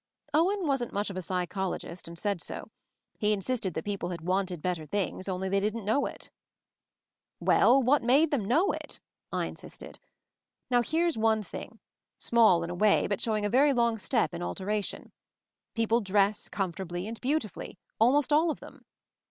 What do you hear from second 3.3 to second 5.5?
insisted that people had wanted better things, only